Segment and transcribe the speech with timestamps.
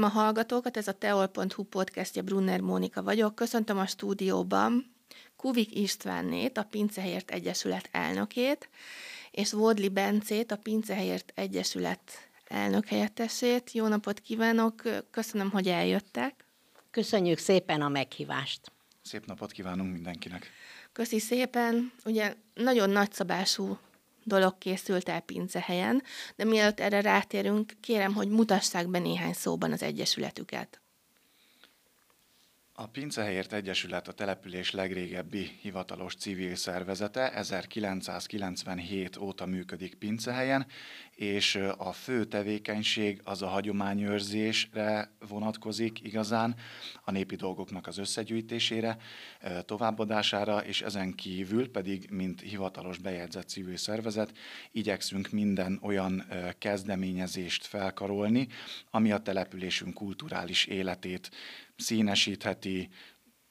[0.00, 3.34] Üdvözlöm a hallgatókat, ez a teol.hu podcastja, Brunner Mónika vagyok.
[3.34, 4.94] Köszöntöm a stúdióban
[5.36, 8.68] Kuvik Istvánnét, a Pincehelyért Egyesület elnökét,
[9.30, 12.00] és Vodli Bencét, a Pincehelyért Egyesület
[12.44, 13.72] elnök helyettesét.
[13.72, 16.44] Jó napot kívánok, köszönöm, hogy eljöttek.
[16.90, 18.72] Köszönjük szépen a meghívást.
[19.02, 20.50] Szép napot kívánunk mindenkinek.
[20.92, 21.92] Köszi szépen.
[22.04, 23.78] Ugye nagyon nagyszabású
[24.24, 26.02] dolog készült el Pincehelyen,
[26.36, 30.80] de mielőtt erre rátérünk, kérem, hogy mutassák be néhány szóban az Egyesületüket.
[32.80, 40.66] A Pincehelyért Egyesület a település legrégebbi hivatalos civil szervezete, 1997 óta működik Pincehelyen,
[41.14, 46.54] és a fő tevékenység az a hagyományőrzésre vonatkozik igazán,
[47.04, 48.96] a népi dolgoknak az összegyűjtésére,
[49.64, 54.32] továbbadására, és ezen kívül pedig, mint hivatalos bejegyzett civil szervezet,
[54.72, 56.24] igyekszünk minden olyan
[56.58, 58.48] kezdeményezést felkarolni,
[58.90, 61.30] ami a településünk kulturális életét
[61.80, 62.88] színesítheti,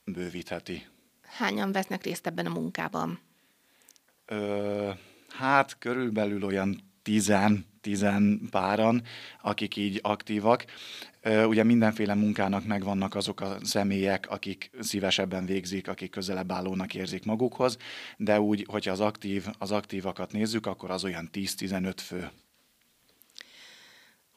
[0.04, 0.88] bővítheti.
[1.22, 3.20] Hányan vesznek részt ebben a munkában?
[4.26, 4.90] Ö,
[5.30, 9.04] hát körülbelül olyan tizen, tizen páran,
[9.42, 10.66] akik így aktívak.
[11.24, 17.78] Ugye mindenféle munkának megvannak azok a személyek, akik szívesebben végzik, akik közelebb állónak érzik magukhoz,
[18.18, 22.30] de úgy, hogyha az, aktív, az aktívakat nézzük, akkor az olyan 10-15 fő.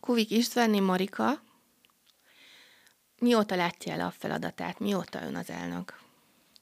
[0.01, 1.43] Kuvik Istvánni Marika,
[3.23, 4.79] Mióta látja el a feladatát?
[4.79, 6.01] Mióta ön az elnök?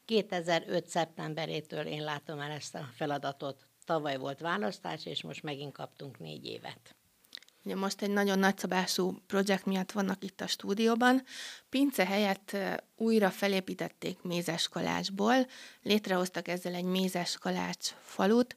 [0.05, 0.89] 2005.
[0.89, 3.67] szeptemberétől én látom el ezt a feladatot.
[3.85, 6.95] Tavaly volt választás, és most megint kaptunk négy évet.
[7.65, 11.23] Ugye most egy nagyon nagyszabású projekt miatt vannak itt a stúdióban.
[11.69, 12.57] Pince helyett
[12.97, 15.47] újra felépítették mézeskalácsból,
[15.83, 18.57] létrehoztak ezzel egy mézeskalács falut.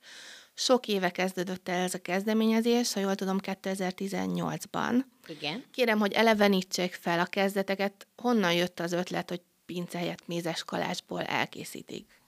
[0.53, 4.99] Sok éve kezdődött el ez a kezdeményezés, ha jól tudom, 2018-ban.
[5.27, 5.63] Igen.
[5.71, 8.07] Kérem, hogy elevenítsék fel a kezdeteket.
[8.17, 12.21] Honnan jött az ötlet, hogy pince helyett mézes kalácsból elkészítik?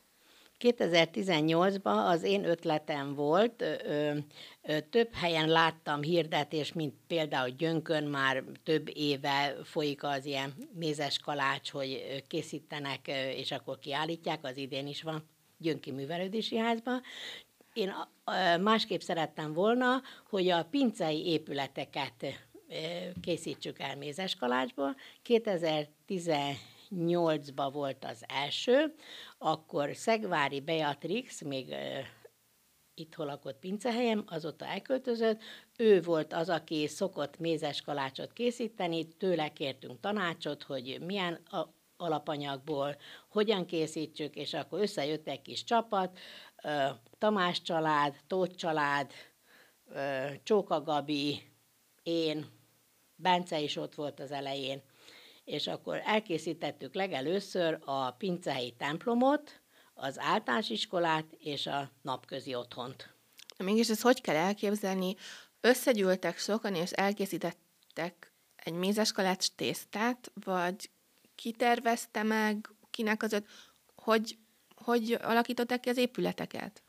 [0.59, 4.17] 2018-ban az én ötletem volt, ö,
[4.61, 11.19] ö, több helyen láttam hirdetés, mint például Gyönkön már több éve folyik az ilyen mézes
[11.19, 17.01] kalács, hogy készítenek, és akkor kiállítják, az idén is van Gyönki Művelődési Házban.
[17.75, 17.93] Én
[18.61, 22.25] másképp szerettem volna, hogy a pincei épületeket
[23.21, 24.95] készítsük el mézeskalácsból.
[25.25, 28.95] 2018-ban volt az első,
[29.37, 31.75] akkor Szegvári Beatrix, még
[32.93, 35.41] itt lakott pincehelyem, azóta elköltözött.
[35.77, 42.95] Ő volt az, aki szokott mézes kalácsot készíteni, tőle kértünk tanácsot, hogy milyen a alapanyagból,
[43.29, 46.19] hogyan készítsük, és akkor összejött egy kis csapat,
[47.17, 49.11] Tamás család, Tóth család,
[50.43, 51.41] Csóka Gabi,
[52.03, 52.45] én,
[53.15, 54.81] Bence is ott volt az elején,
[55.43, 59.61] és akkor elkészítettük legelőször a pincehelyi templomot,
[59.93, 63.13] az általános iskolát és a napközi otthont.
[63.57, 65.15] Mégis ezt hogy kell elképzelni?
[65.61, 70.89] Összegyűltek sokan, és elkészítettek egy mézeskalács tésztát, vagy
[71.35, 73.43] kitervezte meg, kinek az
[73.95, 74.37] hogy,
[74.85, 76.83] hogy alakították ki az épületeket?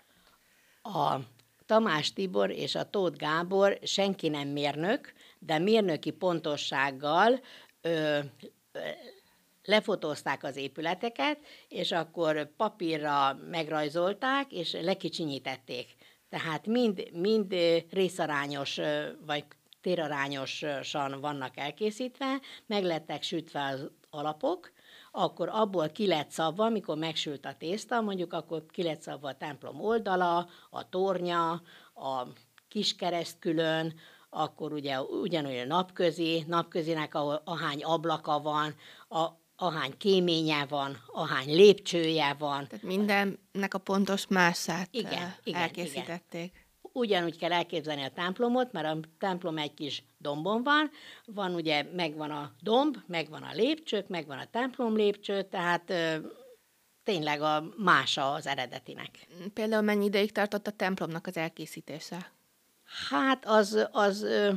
[0.82, 1.16] A
[1.66, 7.40] Tamás Tibor és a Tóth Gábor senki nem mérnök, de mérnöki pontossággal
[7.80, 8.18] ö,
[8.72, 8.78] ö,
[9.64, 15.94] lefotózták az épületeket, és akkor papírra megrajzolták, és lekicsinyítették.
[16.28, 17.54] Tehát mind, mind
[17.90, 18.80] részarányos,
[19.26, 19.44] vagy
[19.80, 24.72] térarányosan vannak elkészítve, meg lettek sütve az alapok,
[25.16, 29.36] akkor abból ki lett szabva, amikor megsült a tészta, mondjuk akkor ki lett szabva a
[29.36, 31.50] templom oldala, a tornya,
[31.94, 32.26] a
[32.68, 33.94] kiskereszt külön,
[34.30, 38.74] akkor ugye ugyanúgy a napközi, napközinek ahol ahány ablaka van,
[39.08, 39.26] a,
[39.56, 42.66] ahány kéménye van, ahány lépcsője van.
[42.66, 46.52] Tehát mindennek a pontos mását igen, igen, elkészítették.
[46.54, 46.64] Igen
[46.96, 50.90] ugyanúgy kell elképzelni a templomot, mert a templom egy kis dombon van,
[51.24, 56.16] van ugye, megvan a domb, megvan a lépcsők, megvan a templom lépcső, tehát ö,
[57.04, 59.26] tényleg a mása az eredetinek.
[59.54, 62.32] Például mennyi ideig tartott a templomnak az elkészítése?
[63.08, 64.52] Hát az, az ö,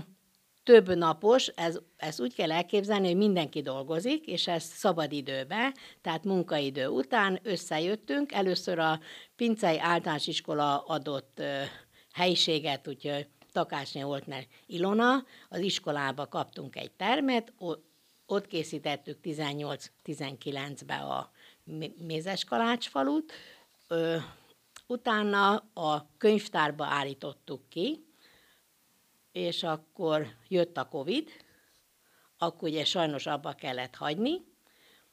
[0.63, 6.87] több napos, ez, ez úgy kell elképzelni, hogy mindenki dolgozik, és ez szabadidőbe, tehát munkaidő
[6.87, 8.31] után összejöttünk.
[8.31, 8.99] Először a
[9.35, 11.61] Pincei Általános Iskola adott ö,
[12.19, 17.53] helyiséget, úgyhogy Takácsné volt, mert Ilona, az iskolába kaptunk egy termet,
[18.25, 21.31] ott készítettük 18-19-be a
[21.97, 22.45] Mézes
[22.79, 23.33] falut,
[24.87, 28.05] utána a könyvtárba állítottuk ki,
[29.31, 31.29] és akkor jött a Covid,
[32.37, 34.41] akkor ugye sajnos abba kellett hagyni.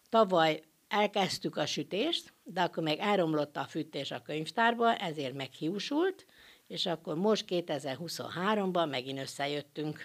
[0.09, 6.27] Tavaly elkezdtük a sütést, de akkor meg elromlott a fűtés a könyvtárba, ezért meghiúsult,
[6.67, 10.03] és akkor most 2023-ban megint összejöttünk.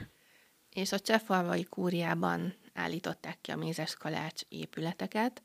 [0.74, 5.42] És a Csefalvai kúriában állították ki a Mézes Kalács épületeket.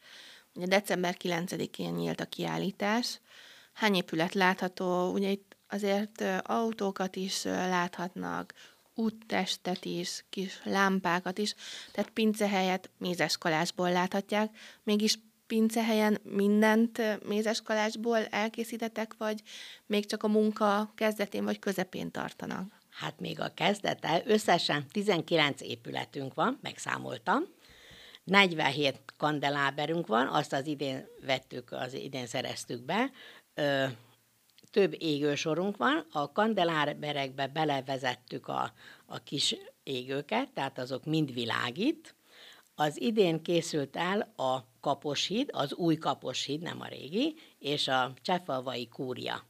[0.55, 3.21] Ugye december 9-én nyílt a kiállítás.
[3.73, 5.13] Hány épület látható?
[5.13, 8.55] Ugye itt azért autókat is láthatnak,
[8.95, 11.55] úttestet is, kis lámpákat is,
[11.93, 19.43] tehát pincehelyet mézeskalásból láthatják, mégis pincehelyen mindent mézeskalásból elkészítetek, vagy
[19.87, 22.73] még csak a munka kezdetén vagy közepén tartanak?
[22.91, 27.43] Hát még a kezdete, összesen 19 épületünk van, megszámoltam,
[28.25, 33.11] 47 kandeláberünk van, azt az idén vettük, az idén szereztük be,
[33.55, 33.85] ö,
[34.71, 38.73] több égősorunk van, a kandeláberekbe belevezettük a,
[39.07, 42.15] a kis égőket, tehát azok mind világít.
[42.79, 48.89] Az idén készült el a Kaposhíd, az új Kaposhíd, nem a régi, és a Csefalvai
[48.89, 49.45] kúria.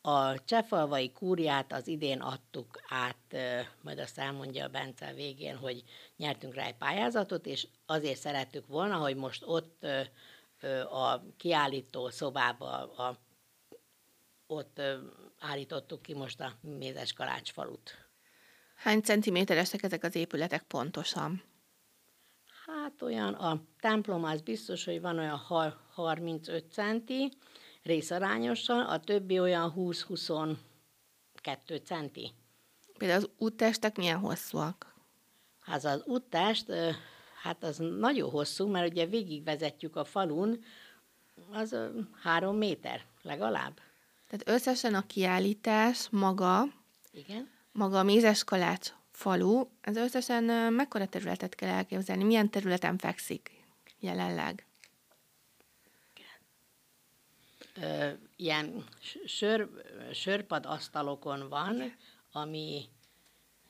[0.00, 3.36] A Csefalvai kúriát az idén adtuk át,
[3.82, 5.82] majd azt elmondja a Bence végén, hogy
[6.16, 9.86] nyertünk rá egy pályázatot, és azért szerettük volna, hogy most ott
[10.90, 13.18] a kiállító szobába a
[14.46, 14.80] ott
[15.38, 18.08] állítottuk ki most a Mézes Kalács falut.
[18.74, 21.42] Hány centiméteresek ezek az épületek pontosan?
[22.66, 25.40] Hát olyan, a templom az biztos, hogy van olyan
[25.94, 27.32] 35 centi,
[27.82, 30.56] részarányosan, a többi olyan 20-22
[31.84, 32.32] centi.
[32.98, 34.94] Például az úttestek milyen hosszúak?
[35.60, 36.72] Hát az úttest,
[37.42, 40.64] hát az nagyon hosszú, mert ugye végigvezetjük a falun,
[41.52, 41.76] az
[42.22, 43.80] három méter legalább.
[44.28, 46.64] Tehát összesen a kiállítás maga,
[47.12, 47.50] Igen.
[47.72, 52.24] maga a Mézes Kalács falu, ez összesen mekkora területet kell elképzelni?
[52.24, 53.50] Milyen területen fekszik
[54.00, 54.66] jelenleg?
[57.80, 58.84] Ö, ilyen
[59.26, 59.68] sör,
[60.12, 61.96] sörpad asztalokon van,
[62.32, 62.84] ami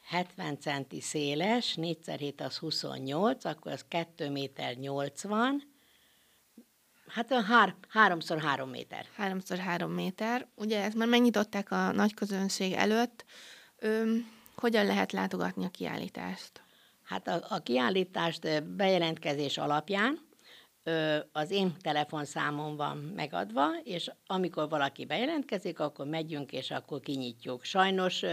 [0.03, 5.75] 70 centi széles, 4 x 7 az 28, akkor az 2 méter 80,
[7.09, 9.07] Hát a hár, háromszor három méter.
[9.15, 10.47] Háromszor három méter.
[10.55, 13.25] Ugye ezt már megnyitották a nagy közönség előtt.
[13.79, 14.17] Ö,
[14.57, 16.63] hogyan lehet látogatni a kiállítást?
[17.03, 20.25] Hát a, a kiállítást bejelentkezés alapján
[21.33, 27.65] az én telefonszámom van megadva, és amikor valaki bejelentkezik, akkor megyünk, és akkor kinyitjuk.
[27.65, 28.25] Sajnos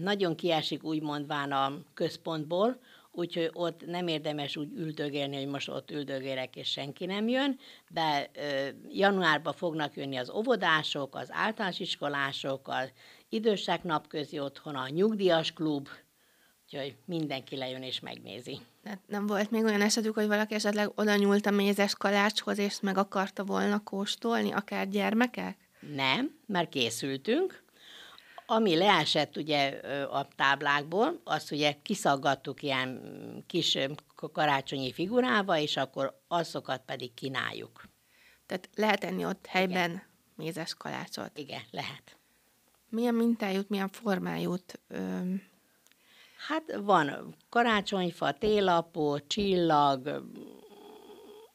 [0.00, 2.80] nagyon kiesik úgymondván a központból,
[3.10, 7.58] úgyhogy ott nem érdemes úgy üldögélni, hogy most ott üldögélek, és senki nem jön,
[7.88, 12.92] de ö, januárban fognak jönni az óvodások, az általános iskolások, az
[13.34, 15.88] idősek napközi otthon, a nyugdíjas klub,
[16.64, 18.58] úgyhogy mindenki lejön és megnézi.
[18.82, 22.80] De nem volt még olyan esetük, hogy valaki esetleg oda nyúlt a mézes kalácshoz, és
[22.80, 25.56] meg akarta volna kóstolni, akár gyermekek?
[25.94, 27.62] Nem, mert készültünk,
[28.46, 29.68] ami leesett ugye
[30.10, 33.00] a táblákból, azt ugye kiszaggattuk ilyen
[33.46, 33.78] kis
[34.32, 37.82] karácsonyi figurával, és akkor azokat pedig kínáljuk.
[38.46, 40.02] Tehát lehet enni ott helyben Igen.
[40.36, 41.38] mézes kalácsot?
[41.38, 42.18] Igen, lehet.
[42.94, 44.80] Milyen mintájút, milyen formájút?
[44.88, 45.42] Öm...
[46.48, 50.02] Hát van karácsonyfa, télapó, csillag.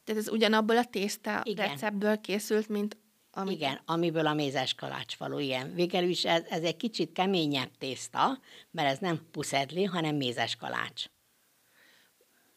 [0.03, 1.67] Tehát ez ugyanabból a tészta Igen.
[1.67, 2.97] receptből készült, mint
[3.31, 3.51] ami...
[3.53, 5.73] Igen, amiből a mézes kalácsfalu, igen.
[5.73, 8.39] Végül is ez, ez egy kicsit keményebb tészta,
[8.71, 11.05] mert ez nem puszedli, hanem mézes kalács.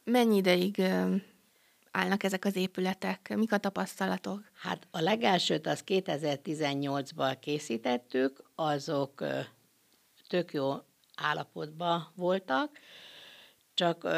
[0.05, 0.83] Mennyi ideig
[1.92, 3.32] állnak ezek az épületek?
[3.37, 4.50] Mik a tapasztalatok?
[4.54, 9.25] Hát a legelsőt az 2018-ban készítettük, azok
[10.28, 10.75] tök jó
[11.16, 12.78] állapotban voltak,
[13.75, 14.08] csak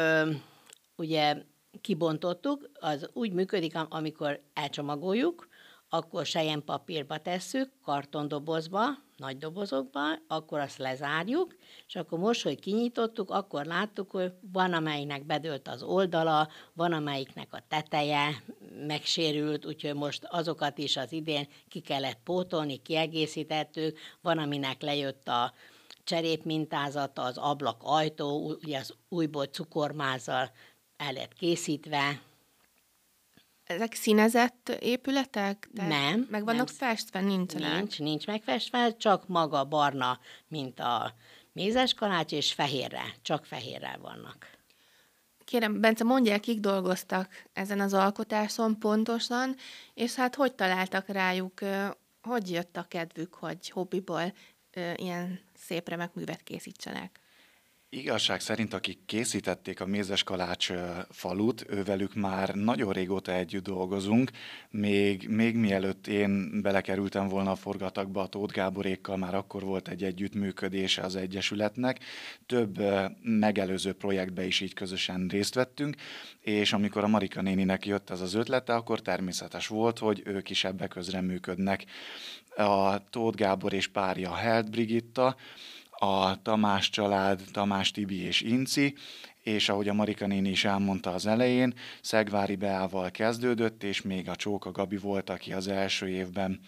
[0.95, 1.35] ugye
[1.81, 5.47] kibontottuk, az úgy működik, amikor elcsomagoljuk,
[5.95, 6.27] akkor
[6.65, 8.81] papírba tesszük, kartondobozba,
[9.17, 11.55] nagy dobozokba, akkor azt lezárjuk,
[11.87, 17.53] és akkor most, hogy kinyitottuk, akkor láttuk, hogy van, amelyiknek bedőlt az oldala, van, amelyiknek
[17.53, 18.43] a teteje
[18.87, 25.53] megsérült, úgyhogy most azokat is az idén ki kellett pótolni, kiegészítettük, van, aminek lejött a
[26.03, 30.51] cserép mintázata, az ablak ajtó, ugye az újból cukormázzal
[30.97, 32.21] el lett készítve,
[33.65, 35.69] ezek színezett épületek?
[35.73, 36.27] Tehát nem.
[36.29, 36.75] Meg vannak nem.
[36.75, 37.21] festve?
[37.21, 37.75] Nincsenek?
[37.77, 41.15] Nincs, nincs megfestve, csak maga barna, mint a
[41.53, 44.49] mézes kalács, és fehérre, csak fehérrel vannak.
[45.45, 49.55] Kérem, Bence, mondják, kik dolgoztak ezen az alkotáson pontosan,
[49.93, 51.59] és hát hogy találtak rájuk,
[52.21, 54.33] hogy jött a kedvük, hogy hobbiból
[54.95, 57.19] ilyen szép remek művet készítsenek?
[57.95, 60.71] Igazság szerint, akik készítették a Mézes Kalács
[61.09, 64.31] falut, ővelük már nagyon régóta együtt dolgozunk.
[64.69, 70.03] Még, még mielőtt én belekerültem volna a forgatakba a Tóth Gáborékkal, már akkor volt egy
[70.03, 71.99] együttműködése az Egyesületnek.
[72.45, 72.81] Több
[73.21, 75.95] megelőző projektbe is így közösen részt vettünk,
[76.39, 80.63] és amikor a Marika néninek jött ez az ötlete, akkor természetes volt, hogy ők is
[80.63, 81.85] ebbe közreműködnek.
[82.57, 85.35] A Tóth Gábor és párja Held Brigitta,
[85.97, 88.95] a Tamás család, Tamás Tibi és Inci,
[89.43, 94.35] és ahogy a Marika néni is elmondta az elején, Szegvári Beával kezdődött, és még a
[94.35, 96.59] Csóka Gabi volt, aki az első évben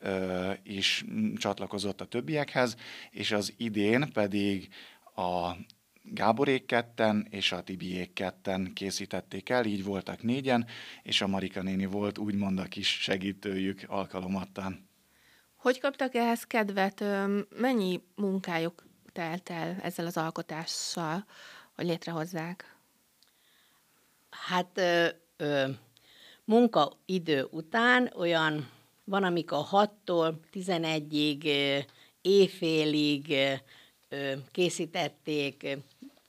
[0.00, 1.04] ö, is
[1.36, 2.76] csatlakozott a többiekhez,
[3.10, 4.68] és az idén pedig
[5.14, 5.56] a
[6.02, 10.66] Gáborék ketten és a Tibiék ketten készítették el, így voltak négyen,
[11.02, 14.87] és a Marika néni volt úgymond a kis segítőjük alkalomattán.
[15.58, 17.04] Hogy kaptak ehhez kedvet?
[17.48, 21.24] Mennyi munkájuk telt el ezzel az alkotással,
[21.74, 22.76] hogy létrehozzák?
[24.30, 25.68] Hát ö, ö,
[26.44, 28.70] munkaidő után olyan
[29.04, 31.44] van, amikor 6-tól 11-ig,
[32.20, 33.34] éjfélig
[34.08, 35.78] ö, készítették,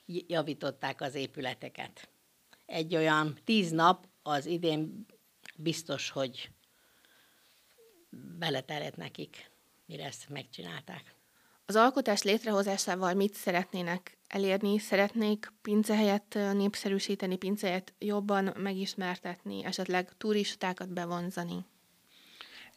[0.06, 2.10] javították az épületeket.
[2.66, 5.06] Egy olyan tíz nap az idén
[5.56, 6.50] biztos, hogy
[8.10, 9.52] beleterett nekik,
[9.86, 11.16] mire ezt megcsinálták.
[11.66, 14.78] Az alkotás létrehozásával mit szeretnének elérni?
[14.78, 21.66] Szeretnék pincehelyet népszerűsíteni, pincehelyet jobban megismertetni, esetleg turistákat bevonzani?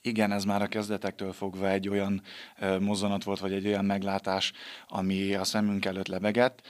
[0.00, 2.22] Igen, ez már a kezdetektől fogva egy olyan
[2.80, 4.52] mozzanat volt, vagy egy olyan meglátás,
[4.88, 6.62] ami a szemünk előtt lebegett.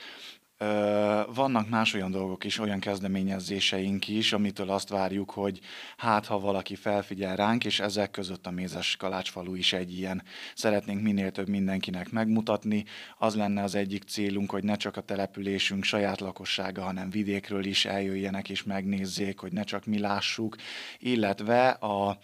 [1.33, 5.59] Vannak más olyan dolgok is, olyan kezdeményezéseink is, amitől azt várjuk, hogy
[5.97, 10.23] hát ha valaki felfigyel ránk, és ezek között a Mézes Kalácsfalu is egy ilyen.
[10.55, 12.85] Szeretnénk minél több mindenkinek megmutatni.
[13.17, 17.85] Az lenne az egyik célunk, hogy ne csak a településünk saját lakossága, hanem vidékről is
[17.85, 20.55] eljöjjenek és megnézzék, hogy ne csak mi lássuk,
[20.99, 22.17] illetve a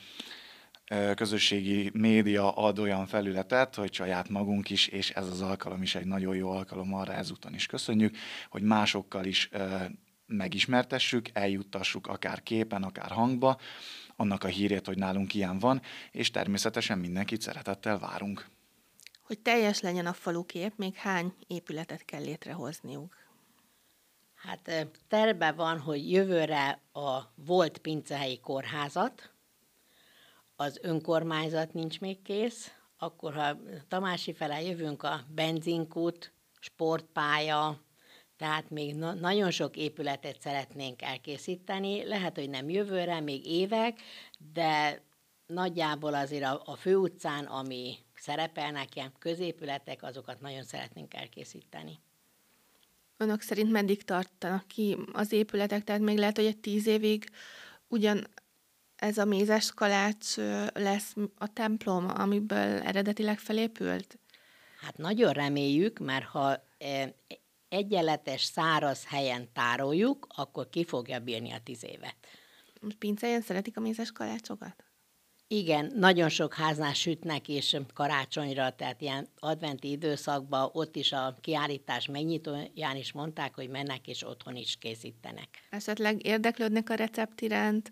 [1.15, 6.05] közösségi média ad olyan felületet, hogy saját magunk is, és ez az alkalom is egy
[6.05, 8.17] nagyon jó alkalom arra ezúton is köszönjük,
[8.49, 9.49] hogy másokkal is
[10.25, 13.59] megismertessük, eljuttassuk akár képen, akár hangba,
[14.15, 15.81] annak a hírét, hogy nálunk ilyen van,
[16.11, 18.47] és természetesen mindenkit szeretettel várunk.
[19.21, 23.15] Hogy teljes legyen a falukép, még hány épületet kell létrehozniuk?
[24.35, 29.31] Hát terve van, hogy jövőre a volt pincehelyi kórházat,
[30.59, 37.81] az önkormányzat nincs még kész, akkor ha Tamási fele jövünk a benzinkút, sportpálya,
[38.37, 42.05] tehát még na- nagyon sok épületet szeretnénk elkészíteni.
[42.05, 43.99] Lehet, hogy nem jövőre, még évek,
[44.53, 45.01] de
[45.45, 51.99] nagyjából azért a, a főutcán, ami szerepelnek ilyen középületek, azokat nagyon szeretnénk elkészíteni.
[53.17, 55.83] Önök szerint meddig tartanak ki az épületek?
[55.83, 57.29] Tehát még lehet, hogy egy tíz évig
[57.87, 58.27] ugyan
[58.99, 60.35] ez a mézes kalács
[60.73, 64.19] lesz a templom, amiből eredetileg felépült?
[64.81, 66.63] Hát nagyon reméljük, mert ha
[67.69, 72.15] egyenletes, száraz helyen tároljuk, akkor ki fogja bírni a tíz évet.
[72.81, 74.83] Most pincelyen szeretik a mézes kalácsokat?
[75.47, 82.07] Igen, nagyon sok háznál sütnek, és karácsonyra, tehát ilyen adventi időszakban ott is a kiállítás
[82.07, 85.47] megnyitóján is mondták, hogy mennek és otthon is készítenek.
[85.69, 87.91] Esetleg érdeklődnek a recept iránt,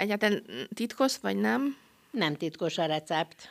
[0.00, 0.42] Egyáltalán
[0.74, 1.76] titkos, vagy nem?
[2.10, 3.48] Nem titkos a recept.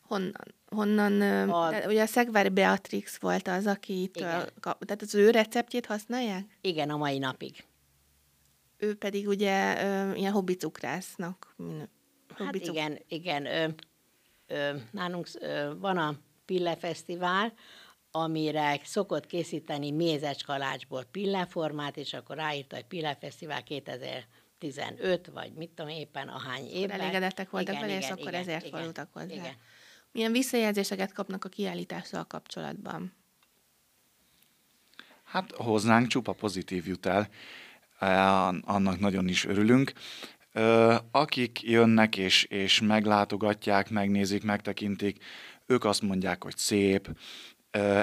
[0.00, 0.54] Honnan?
[0.70, 1.68] honnan a...
[1.68, 6.58] Tehát, ugye a Szegvári Beatrix volt az, aki itt, tehát az ő receptjét használják?
[6.60, 7.64] Igen, a mai napig.
[8.76, 11.56] Ő pedig ugye ö, ilyen hobbi cukrásznak.
[12.34, 13.46] Hát igen, igen.
[13.46, 13.68] Ö,
[14.46, 17.52] ö, nálunk ö, van a Pille Fesztivál,
[18.10, 24.26] amire szokott készíteni mézes kalácsból pilleformát, és akkor ráírta, hogy Pille Fesztivál 2000
[24.58, 27.00] 15, vagy mit tudom éppen ahány évben.
[27.00, 29.34] Elégedettek voltak igen, vele, igen, és akkor igen, ezért igen, fordultak hozzá.
[29.34, 29.54] Igen.
[30.12, 33.12] Milyen visszajelzéseket kapnak a kiállítással kapcsolatban?
[35.24, 37.28] Hát hoznánk csupa pozitív jut el,
[37.98, 38.08] e,
[38.64, 39.92] annak nagyon is örülünk.
[41.10, 45.24] Akik jönnek és, és meglátogatják, megnézik, megtekintik,
[45.66, 47.08] ők azt mondják, hogy szép,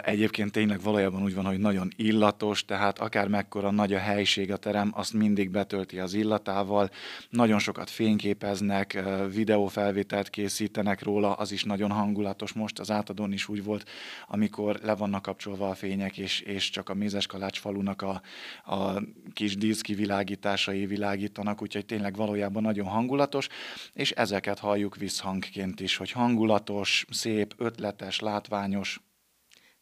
[0.02, 4.58] Egyébként tényleg valójában úgy van, hogy nagyon illatos, tehát akár mekkora nagy a helység a
[4.58, 6.90] terem, azt mindig betölti az illatával.
[7.30, 9.04] Nagyon sokat fényképeznek,
[9.34, 12.54] videófelvételt készítenek róla, az is nagyon hangulatos.
[12.54, 13.90] Most az átadón is úgy volt,
[14.28, 18.22] amikor le vannak kapcsolva a fények, és, és csak a Mézeskalács falunak a,
[18.66, 19.02] a
[19.34, 23.48] kis díszkivilágításai világítanak, úgyhogy tényleg valójában nagyon hangulatos,
[23.94, 29.00] és ezeket halljuk visszhangként is, hogy hangulatos, szép, ötletes, látványos,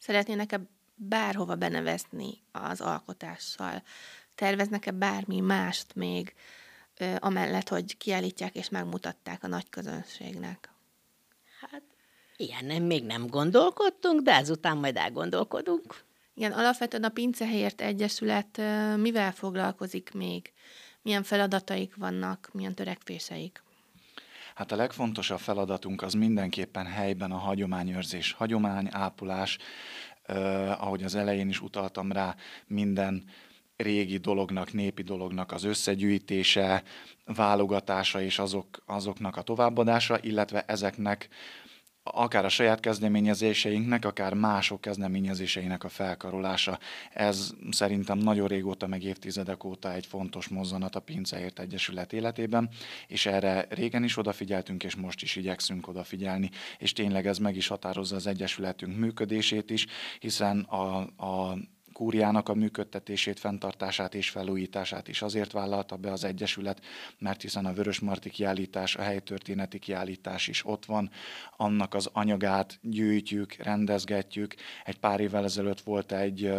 [0.04, 0.60] Szeretnének-e
[0.94, 3.82] bárhova benevezni az alkotással?
[4.34, 6.34] Terveznek-e bármi mást még,
[7.18, 10.70] amellett, hogy kiállítják és megmutatták a nagy közönségnek?
[11.60, 11.82] Hát
[12.36, 16.04] ilyen nem, még nem gondolkodtunk, de ezután majd elgondolkodunk.
[16.34, 18.60] Igen, alapvetően a Pincehelyért Egyesület
[18.96, 20.52] mivel foglalkozik még?
[21.02, 23.62] Milyen feladataik vannak, milyen törekvéseik?
[24.54, 29.58] Hát a legfontosabb feladatunk az mindenképpen helyben a hagyományőrzés, hagyományápolás,
[30.22, 32.34] eh, ahogy az elején is utaltam rá,
[32.66, 33.24] minden
[33.76, 36.82] régi dolognak, népi dolognak az összegyűjtése,
[37.24, 41.28] válogatása és azok, azoknak a továbbadása, illetve ezeknek
[42.04, 46.78] akár a saját kezdeményezéseinknek, akár mások kezdeményezéseinek a felkarolása.
[47.12, 52.68] Ez szerintem nagyon régóta, meg évtizedek óta egy fontos mozzanat a Pinceért Egyesület életében,
[53.06, 57.66] és erre régen is odafigyeltünk, és most is igyekszünk odafigyelni, és tényleg ez meg is
[57.66, 59.86] határozza az Egyesületünk működését is,
[60.18, 61.56] hiszen a, a
[61.94, 66.84] kúriának a működtetését, fenntartását és felújítását is azért vállalta be az Egyesület,
[67.18, 71.10] mert hiszen a Vörösmarty kiállítás, a helytörténeti kiállítás is ott van,
[71.56, 74.54] annak az anyagát gyűjtjük, rendezgetjük.
[74.84, 76.52] Egy pár évvel ezelőtt volt egy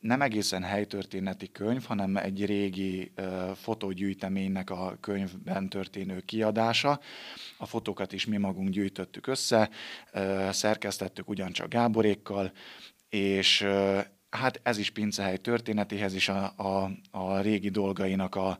[0.00, 3.12] nem egészen helytörténeti könyv, hanem egy régi
[3.54, 7.00] fotógyűjteménynek a könyvben történő kiadása.
[7.56, 9.70] A fotókat is mi magunk gyűjtöttük össze,
[10.50, 12.52] szerkesztettük ugyancsak Gáborékkal,
[13.08, 13.66] és
[14.30, 18.58] hát ez is Pincehely történetéhez is a, a, a régi dolgainak a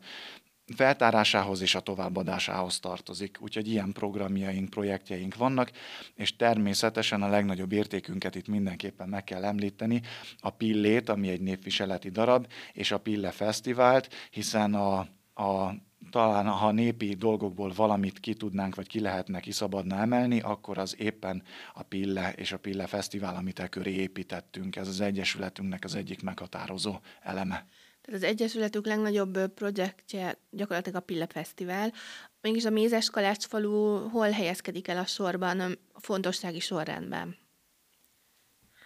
[0.75, 3.37] feltárásához és a továbbadásához tartozik.
[3.41, 5.71] Úgyhogy ilyen programjaink, projektjeink vannak,
[6.15, 10.01] és természetesen a legnagyobb értékünket itt mindenképpen meg kell említeni,
[10.39, 14.99] a Pillét, ami egy népviseleti darab, és a Pille Fesztivált, hiszen a,
[15.33, 15.73] a
[16.09, 20.95] talán ha népi dolgokból valamit ki tudnánk, vagy ki lehetne, ki szabadna emelni, akkor az
[20.99, 21.43] éppen
[21.73, 24.75] a Pille és a Pille Fesztivál, amit e köré építettünk.
[24.75, 27.67] Ez az Egyesületünknek az egyik meghatározó eleme.
[28.01, 31.93] Tehát az Egyesületük legnagyobb projektje gyakorlatilag a Pille Fesztivál.
[32.41, 35.59] Mégis a Mézes falu hol helyezkedik el a sorban,
[35.93, 37.37] a fontossági sorrendben?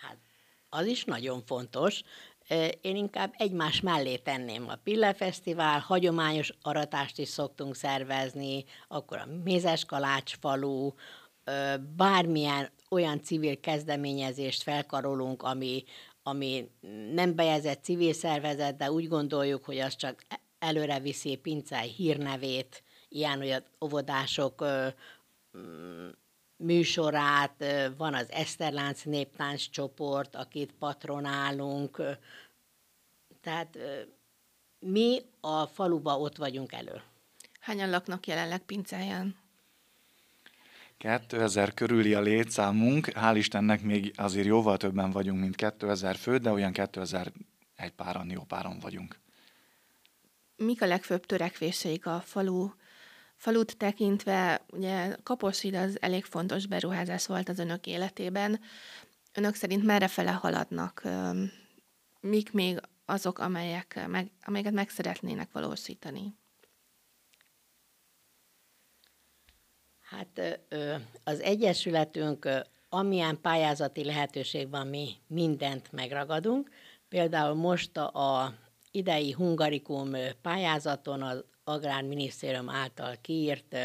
[0.01, 0.17] Hát,
[0.69, 2.01] az is nagyon fontos.
[2.82, 9.27] Én inkább egymás mellé tenném a Pille Fesztivál, hagyományos aratást is szoktunk szervezni, akkor a
[9.43, 10.34] Mézes Kalács
[11.95, 15.84] bármilyen olyan civil kezdeményezést felkarolunk, ami,
[16.23, 16.69] ami
[17.13, 22.84] nem bejegyzett civil szervezet, de úgy gondoljuk, hogy az csak e-, előre viszi Pincáj hírnevét,
[23.10, 24.65] ilyen, hogy az óvodások
[26.63, 27.65] műsorát,
[27.97, 32.02] van az Eszterlánc néptánc csoport, akit patronálunk,
[33.41, 33.78] tehát
[34.80, 37.02] mi a faluba ott vagyunk elő.
[37.60, 39.36] Hányan laknak jelenleg Pincáján?
[40.97, 46.52] 2000 körüli a létszámunk, hál' Istennek még azért jóval többen vagyunk, mint 2000 fő, de
[46.52, 47.32] olyan 2000
[47.76, 49.19] egy páran, jó páran vagyunk.
[50.56, 52.69] Mik a legfőbb törekvéseik a falu
[53.43, 58.60] falut tekintve, ugye Kaposid az elég fontos beruházás volt az önök életében.
[59.34, 61.03] Önök szerint merre fele haladnak?
[62.19, 66.36] Mik még azok, amelyek, meg, amelyeket meg szeretnének valósítani?
[70.01, 70.62] Hát
[71.23, 72.49] az Egyesületünk,
[72.89, 76.69] amilyen pályázati lehetőség van, mi mindent megragadunk.
[77.10, 78.53] Például most a
[78.91, 83.76] idei Hungarikum pályázaton az Agrárminisztérium által kiírt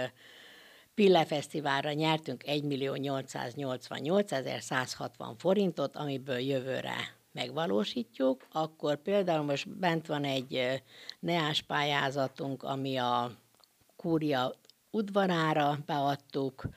[0.94, 6.96] Pille Fesztiválra nyertünk 1 millió 888 160 forintot, amiből jövőre
[7.32, 10.82] megvalósítjuk, akkor például most bent van egy
[11.20, 13.30] neás pályázatunk, ami a
[13.96, 14.54] kúria
[14.90, 16.68] udvarára beadtuk,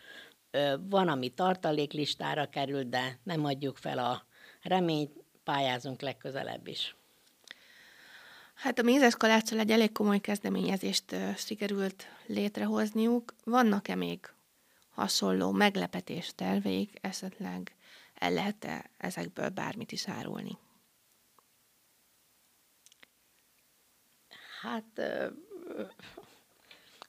[0.89, 4.25] van, ami tartaléklistára került, de nem adjuk fel a
[4.61, 5.11] reményt,
[5.43, 6.95] pályázunk legközelebb is.
[8.61, 13.33] Hát a Mézes Kaláccsal egy elég komoly kezdeményezést sikerült létrehozniuk.
[13.43, 14.19] Vannak-e még
[14.89, 17.75] hasonló meglepetés terveik, esetleg
[18.15, 20.57] el lehet-e ezekből bármit is árulni?
[24.61, 25.01] Hát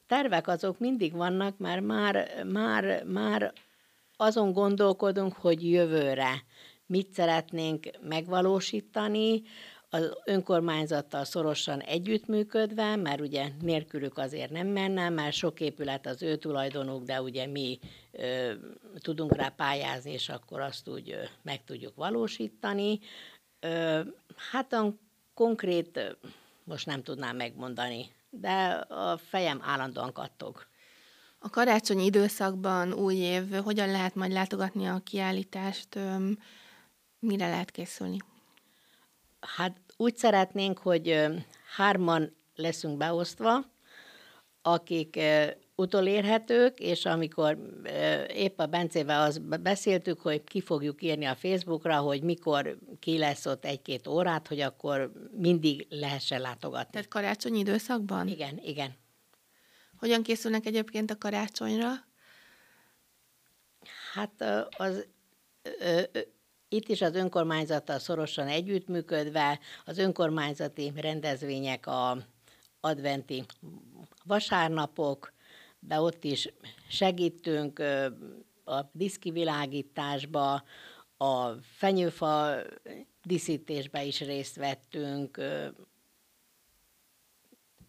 [0.06, 3.52] tervek azok mindig vannak, mert már, már, már
[4.16, 6.44] azon gondolkodunk, hogy jövőre
[6.92, 9.42] mit szeretnénk megvalósítani,
[9.94, 16.37] az önkormányzattal szorosan együttműködve, mert ugye nélkülük azért nem menne, mert sok épület az ő
[16.37, 17.78] tulajdonuk, de ugye mi
[18.12, 18.52] ö,
[18.98, 23.00] tudunk rá pályázni, és akkor azt úgy ö, meg tudjuk valósítani.
[23.61, 24.00] Ö,
[24.50, 24.94] hát a
[25.35, 26.11] konkrét ö,
[26.64, 30.66] most nem tudnám megmondani, de a fejem állandóan kattog.
[31.38, 35.98] A karácsonyi időszakban, új év, hogyan lehet majd látogatni a kiállítást,
[37.18, 38.18] mire lehet készülni?
[39.46, 41.26] Hát úgy szeretnénk, hogy
[41.76, 43.64] hárman leszünk beosztva,
[44.62, 45.18] akik
[45.74, 47.59] utolérhetők, és amikor
[48.28, 53.46] épp a Bencével az beszéltük, hogy ki fogjuk írni a Facebookra, hogy mikor ki lesz
[53.46, 56.90] ott egy-két órát, hogy akkor mindig lehessen látogatni.
[56.90, 58.28] Tehát karácsonyi időszakban?
[58.28, 58.94] Igen, igen.
[59.98, 61.90] Hogyan készülnek egyébként a karácsonyra?
[64.12, 65.07] Hát az
[66.72, 72.16] itt is az önkormányzattal szorosan együttműködve, az önkormányzati rendezvények, a
[72.80, 73.44] adventi
[74.24, 75.32] vasárnapok,
[75.80, 76.48] de ott is
[76.88, 77.78] segítünk
[78.64, 80.62] a diszkivilágításba,
[81.16, 82.54] a fenyőfa
[83.22, 85.40] díszítésbe is részt vettünk,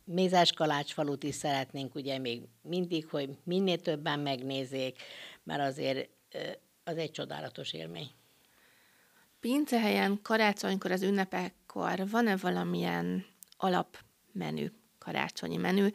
[0.05, 5.01] Mézáskalácsfalut is szeretnénk ugye még mindig, hogy minél többen megnézzék,
[5.43, 6.09] mert azért
[6.83, 8.11] az egy csodálatos élmény.
[9.43, 13.25] Pincehelyen karácsonykor, az ünnepekkor van-e valamilyen
[13.57, 15.89] alapmenü, karácsonyi menü?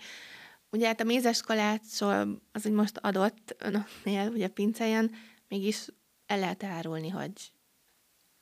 [0.70, 5.10] Ugye hát a mézes kalácsol az, hogy most adott önöknél, ugye pincehelyen,
[5.48, 5.86] mégis
[6.26, 7.52] el lehet árulni, hogy...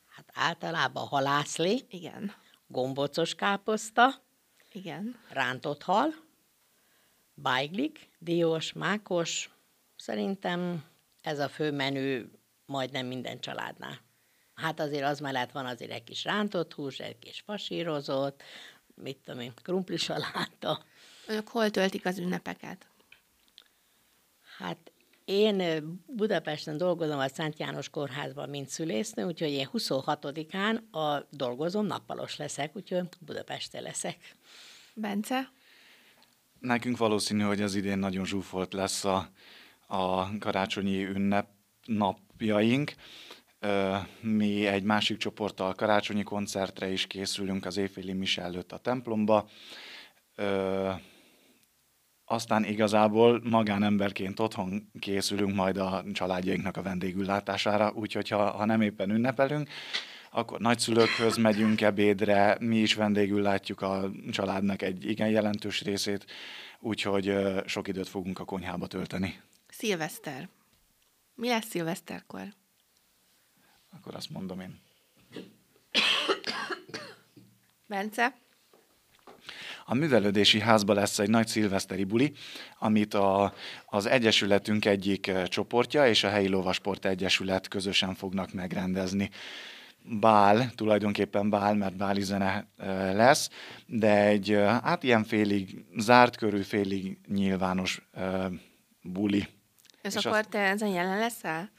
[0.06, 1.84] Hát általában halászli.
[1.90, 2.32] Igen.
[2.66, 4.14] Gombocos káposzta.
[4.72, 5.18] Igen.
[5.28, 6.14] Rántott hal.
[7.34, 9.50] Bájglik, diós, mákos.
[9.96, 10.84] Szerintem
[11.22, 12.30] ez a fő menü
[12.64, 14.04] majdnem minden családnál.
[14.56, 18.42] Hát azért az mellett van azért egy kis rántott hús, egy kis fasírozott,
[18.94, 20.84] mit tudom én, krumpli saláta.
[21.26, 22.86] Önök hol töltik az ünnepeket?
[24.58, 24.92] Hát
[25.24, 32.36] én Budapesten dolgozom a Szent János Kórházban, mint szülésznő, úgyhogy én 26-án a dolgozom, nappalos
[32.36, 34.36] leszek, úgyhogy Budapesten leszek.
[34.94, 35.52] Bence?
[36.58, 39.30] Nekünk valószínű, hogy az idén nagyon zsúfolt lesz a,
[39.86, 41.48] a karácsonyi ünnep
[41.84, 42.94] napjaink.
[44.20, 49.48] Mi egy másik csoporttal karácsonyi koncertre is készülünk az éjféli mise előtt a templomba.
[52.24, 59.10] Aztán igazából magánemberként otthon készülünk majd a családjainknak a vendégüllátására, úgyhogy ha, ha nem éppen
[59.10, 59.68] ünnepelünk,
[60.30, 66.26] akkor nagyszülőkhöz megyünk ebédre, mi is vendégül látjuk a családnak egy igen jelentős részét,
[66.80, 67.34] úgyhogy
[67.66, 69.40] sok időt fogunk a konyhába tölteni.
[69.68, 70.48] Szilveszter.
[71.34, 72.42] Mi lesz szilveszterkor?
[73.96, 74.80] Akkor azt mondom én.
[77.86, 78.34] Bence?
[79.84, 82.32] A művelődési házban lesz egy nagy szilveszteri buli,
[82.78, 83.54] amit a,
[83.86, 89.30] az Egyesületünk egyik csoportja és a Helyi Lovasport Egyesület közösen fognak megrendezni
[90.20, 92.66] bál, tulajdonképpen bál, mert báli zene
[93.12, 93.50] lesz,
[93.86, 98.08] de egy hát ilyen félig zárt körül, félig nyilvános
[99.02, 99.48] buli.
[100.02, 100.48] És, és akkor azt...
[100.48, 101.70] te ezen jelen leszel?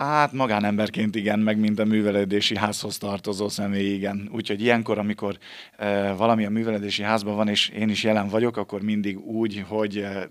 [0.00, 4.28] Hát magánemberként igen, meg mint a művelődési házhoz tartozó személy, igen.
[4.32, 5.38] Úgyhogy ilyenkor, amikor
[5.76, 9.96] e, valami a művelődési házban van, és én is jelen vagyok, akkor mindig úgy, hogy
[9.96, 10.30] e,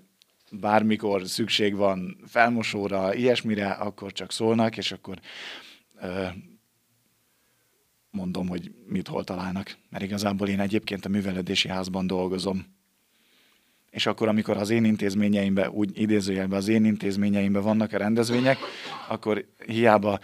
[0.52, 5.20] bármikor szükség van felmosóra, ilyesmire, akkor csak szólnak, és akkor
[6.00, 6.36] e,
[8.12, 9.78] mondom, hogy mit hol találnak.
[9.90, 12.79] Mert igazából én egyébként a művelődési házban dolgozom.
[13.90, 18.58] És akkor, amikor az én intézményeimben, úgy idézőjelben az én intézményeimben vannak a rendezvények,
[19.08, 20.20] akkor hiába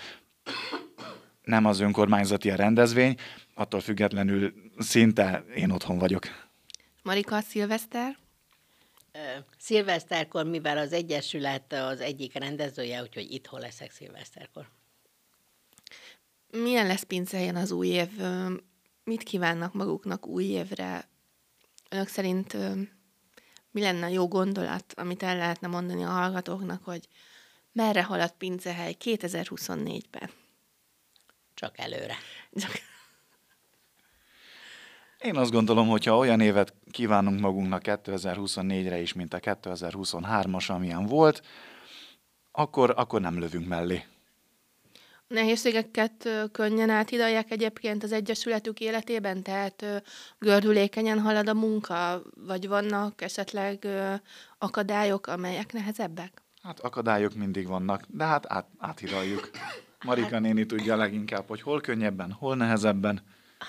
[1.43, 3.15] nem az önkormányzati a rendezvény,
[3.53, 6.25] attól függetlenül szinte én otthon vagyok.
[7.03, 8.17] Marika, szilveszter?
[9.57, 14.67] Szilveszterkor, mivel az Egyesület az egyik rendezője, úgyhogy itthon leszek szilveszterkor.
[16.51, 18.09] Milyen lesz Pincehelyen az új év?
[19.03, 21.09] Mit kívánnak maguknak új évre?
[21.89, 22.57] Önök szerint
[23.75, 27.07] mi lenne a jó gondolat, amit el lehetne mondani a hallgatóknak, hogy
[27.71, 30.29] merre halad Pincehely 2024-ben?
[31.53, 32.15] Csak előre.
[32.53, 32.71] Csak...
[35.19, 41.05] Én azt gondolom, hogy ha olyan évet kívánunk magunknak 2024-re is, mint a 2023-as, amilyen
[41.05, 41.41] volt,
[42.51, 44.05] akkor, akkor nem lövünk mellé
[45.27, 49.41] nehézségeket könnyen áthidalják egyébként az Egyesületük életében?
[49.41, 50.03] Tehát
[50.39, 53.87] gördülékenyen halad a munka, vagy vannak esetleg
[54.57, 56.43] akadályok, amelyek nehezebbek?
[56.61, 59.49] Hát akadályok mindig vannak, de hát át, áthidaljuk.
[60.05, 63.21] Marika néni tudja leginkább, hogy hol könnyebben, hol nehezebben.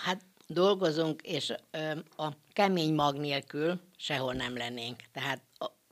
[0.04, 4.96] Hát dolgozunk, és ö, a kemény mag nélkül sehol nem lennénk.
[5.12, 5.42] Tehát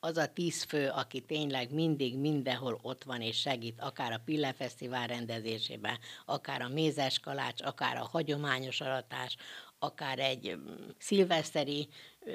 [0.05, 4.53] az a tíz fő, aki tényleg mindig mindenhol ott van és segít, akár a Pille
[4.53, 9.37] Fesztivál rendezésében, akár a mézes kalács, akár a hagyományos aratás,
[9.79, 11.89] akár egy mm, szilveszteri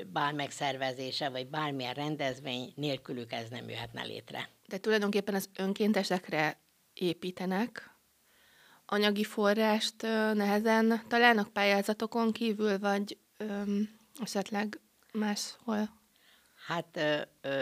[0.08, 4.50] bár megszervezése, vagy bármilyen rendezvény nélkülük ez nem jöhetne létre.
[4.68, 6.60] De tulajdonképpen az önkéntesekre
[6.94, 7.94] építenek,
[8.86, 10.02] anyagi forrást
[10.34, 13.64] nehezen találnak pályázatokon kívül, vagy ö,
[14.22, 14.80] esetleg
[15.14, 15.99] máshol?
[16.70, 17.62] Hát ö, ö,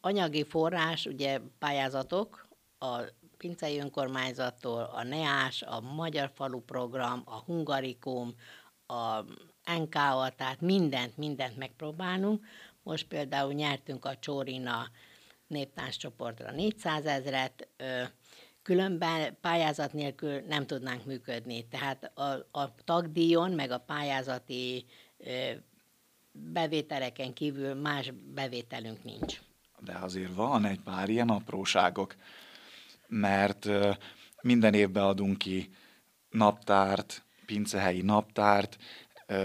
[0.00, 2.98] anyagi forrás, ugye pályázatok, a
[3.36, 8.34] Pincei Önkormányzattól, a NEÁS, a Magyar Falu Program, a Hungarikum,
[8.86, 9.20] a
[9.78, 12.46] NKA, tehát mindent, mindent megpróbálunk.
[12.82, 14.90] Most például nyertünk a Csórina
[15.46, 17.68] néptáncsoportra 400 ezeret,
[18.62, 21.68] különben pályázat nélkül nem tudnánk működni.
[21.68, 24.86] Tehát a, a tagdíjon, meg a pályázati
[26.52, 29.40] bevételeken kívül más bevételünk nincs.
[29.80, 32.16] De azért van egy pár ilyen apróságok,
[33.06, 33.68] mert
[34.42, 35.70] minden évben adunk ki
[36.30, 38.78] naptárt, pincehelyi naptárt,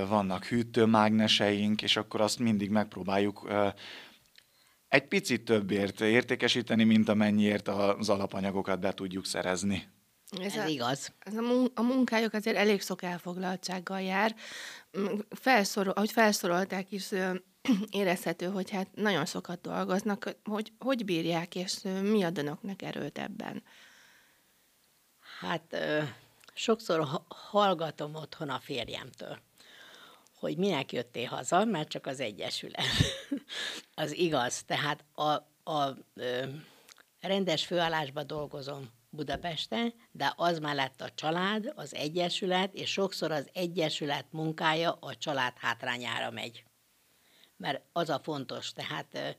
[0.08, 3.51] vannak hűtőmágneseink, és akkor azt mindig megpróbáljuk
[4.88, 9.88] egy picit többért értékesíteni, mint amennyiért az alapanyagokat be tudjuk szerezni.
[10.39, 11.13] Ez, ez a, igaz.
[11.19, 14.36] Ez a, a munkájuk azért elég sok elfoglaltsággal jár.
[15.30, 17.10] Felszorol, ahogy felszorolták is,
[17.89, 23.63] érezhető, hogy hát nagyon sokat dolgoznak, hogy hogy bírják, és mi ad önöknek erőt ebben?
[25.39, 25.78] Hát
[26.54, 29.39] sokszor hallgatom otthon a férjemtől
[30.43, 32.86] hogy minek jöttél haza, mert csak az Egyesület.
[33.96, 34.63] az igaz.
[34.63, 35.32] Tehát a,
[35.72, 35.98] a
[37.22, 44.26] rendes főállásban dolgozom Budapesten, de az mellett a család, az Egyesület, és sokszor az Egyesület
[44.32, 46.63] munkája a család hátrányára megy.
[47.58, 49.38] Mert az a fontos, tehát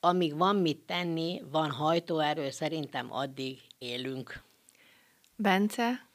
[0.00, 4.42] amíg van mit tenni, van hajtóerő, szerintem addig élünk.
[5.36, 6.09] Bence,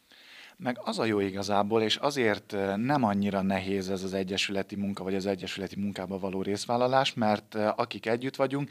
[0.58, 5.16] meg az a jó igazából, és azért nem annyira nehéz ez az egyesületi munka, vagy
[5.16, 8.70] az egyesületi munkába való részvállalás, mert akik együtt vagyunk,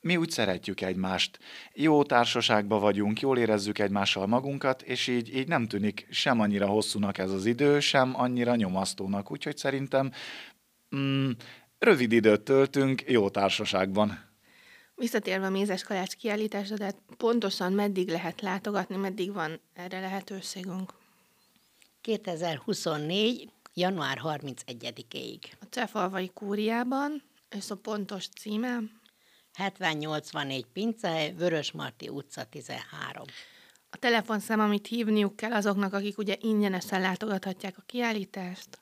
[0.00, 1.38] mi úgy szeretjük egymást.
[1.74, 7.18] Jó társaságba vagyunk, jól érezzük egymással magunkat, és így, így nem tűnik sem annyira hosszúnak
[7.18, 9.30] ez az idő, sem annyira nyomasztónak.
[9.30, 10.10] Úgyhogy szerintem
[10.96, 11.30] mm,
[11.78, 14.28] rövid időt töltünk jó társaságban.
[14.94, 20.99] Visszatérve a Mézes Kalács kiállításra, de pontosan meddig lehet látogatni, meddig van erre lehetőségünk?
[22.00, 23.48] 2024.
[23.74, 25.38] január 31-ig.
[25.60, 28.80] A Cefalvai kúriában, és a pontos címe?
[29.54, 33.24] 7084 Pincehely, Vörösmarty utca 13.
[33.90, 38.78] A telefonszám, amit hívniuk kell azoknak, akik ugye ingyenesen látogathatják a kiállítást?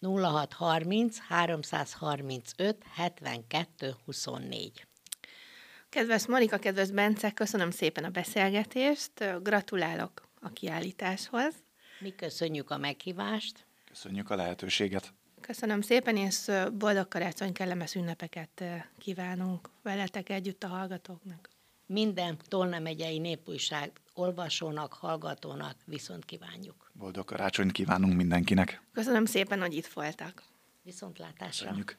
[0.00, 4.86] 0630 335 72 24.
[5.88, 11.54] Kedves Marika, kedves Bence, köszönöm szépen a beszélgetést, gratulálok a kiállításhoz.
[11.98, 13.66] Mi köszönjük a meghívást.
[13.84, 15.12] Köszönjük a lehetőséget.
[15.40, 18.64] Köszönöm szépen, és boldog karácsony, kellemes ünnepeket
[18.98, 21.50] kívánunk veletek együtt a hallgatóknak.
[21.86, 26.90] Minden Tolna megyei népújság olvasónak, hallgatónak viszont kívánjuk.
[26.92, 28.82] Boldog karácsonyt kívánunk mindenkinek.
[28.92, 30.42] Köszönöm szépen, hogy itt voltak.
[30.82, 31.66] Viszontlátásra.
[31.66, 31.98] Köszönjük.